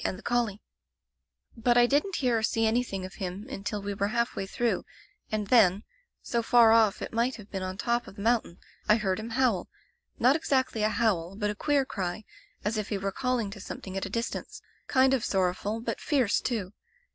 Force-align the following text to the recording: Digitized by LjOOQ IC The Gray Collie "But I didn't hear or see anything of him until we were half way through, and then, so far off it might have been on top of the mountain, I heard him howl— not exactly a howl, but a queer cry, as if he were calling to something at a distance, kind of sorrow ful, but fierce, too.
Digitized 0.01 0.03
by 0.03 0.09
LjOOQ 0.09 0.17
IC 0.17 0.17
The 0.17 0.21
Gray 0.23 0.35
Collie 0.35 0.61
"But 1.57 1.77
I 1.77 1.85
didn't 1.85 2.15
hear 2.15 2.37
or 2.39 2.41
see 2.41 2.65
anything 2.65 3.05
of 3.05 3.13
him 3.13 3.45
until 3.47 3.83
we 3.83 3.93
were 3.93 4.07
half 4.07 4.35
way 4.35 4.47
through, 4.47 4.83
and 5.31 5.45
then, 5.49 5.83
so 6.23 6.41
far 6.41 6.71
off 6.71 7.03
it 7.03 7.13
might 7.13 7.35
have 7.35 7.51
been 7.51 7.61
on 7.61 7.77
top 7.77 8.07
of 8.07 8.15
the 8.15 8.21
mountain, 8.23 8.57
I 8.89 8.95
heard 8.95 9.19
him 9.19 9.29
howl— 9.29 9.69
not 10.17 10.35
exactly 10.35 10.81
a 10.81 10.89
howl, 10.89 11.35
but 11.35 11.51
a 11.51 11.55
queer 11.55 11.85
cry, 11.85 12.23
as 12.65 12.77
if 12.77 12.89
he 12.89 12.97
were 12.97 13.11
calling 13.11 13.51
to 13.51 13.59
something 13.59 13.95
at 13.95 14.07
a 14.07 14.09
distance, 14.09 14.59
kind 14.87 15.13
of 15.13 15.23
sorrow 15.23 15.53
ful, 15.53 15.79
but 15.79 15.99
fierce, 16.01 16.39
too. 16.41 16.73